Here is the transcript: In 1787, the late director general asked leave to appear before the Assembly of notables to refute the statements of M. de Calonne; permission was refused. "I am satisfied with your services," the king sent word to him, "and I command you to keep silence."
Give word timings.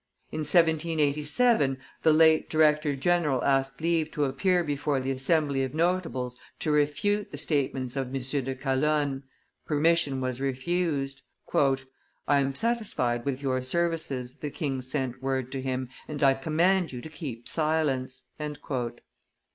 In 0.31 0.39
1787, 0.39 1.77
the 2.01 2.11
late 2.11 2.49
director 2.49 2.95
general 2.95 3.43
asked 3.43 3.79
leave 3.81 4.09
to 4.09 4.25
appear 4.25 4.63
before 4.63 4.99
the 4.99 5.11
Assembly 5.11 5.61
of 5.61 5.75
notables 5.75 6.35
to 6.57 6.71
refute 6.71 7.29
the 7.29 7.37
statements 7.37 7.95
of 7.95 8.07
M. 8.07 8.19
de 8.19 8.55
Calonne; 8.55 9.21
permission 9.67 10.19
was 10.19 10.41
refused. 10.41 11.21
"I 11.53 11.77
am 12.27 12.55
satisfied 12.55 13.25
with 13.25 13.43
your 13.43 13.61
services," 13.61 14.33
the 14.39 14.49
king 14.49 14.81
sent 14.81 15.21
word 15.21 15.51
to 15.51 15.61
him, 15.61 15.87
"and 16.07 16.23
I 16.23 16.33
command 16.33 16.91
you 16.91 16.99
to 16.99 17.09
keep 17.09 17.47
silence." 17.47 18.23